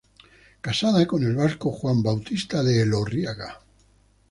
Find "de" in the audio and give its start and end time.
2.63-2.81